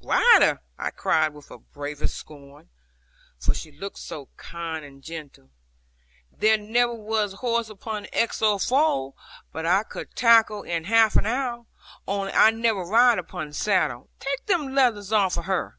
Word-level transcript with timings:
'Ride 0.00 0.38
her!' 0.42 0.60
I 0.78 0.92
cried 0.92 1.34
with 1.34 1.48
the 1.48 1.58
bravest 1.58 2.14
scorn, 2.14 2.68
for 3.40 3.54
she 3.54 3.72
looked 3.72 3.98
so 3.98 4.28
kind 4.36 4.84
and 4.84 5.02
gentle; 5.02 5.50
'there 6.30 6.58
never 6.58 6.94
was 6.94 7.32
horse 7.32 7.68
upon 7.68 8.06
Exmoor 8.12 8.60
foaled, 8.60 9.14
but 9.50 9.66
I 9.66 9.82
could 9.82 10.14
tackle 10.14 10.62
in 10.62 10.84
half 10.84 11.16
an 11.16 11.26
hour. 11.26 11.66
Only 12.06 12.32
I 12.34 12.52
never 12.52 12.82
ride 12.84 13.18
upon 13.18 13.52
saddle. 13.52 14.08
Take 14.20 14.46
them 14.46 14.76
leathers 14.76 15.10
off 15.12 15.36
of 15.36 15.46
her.' 15.46 15.76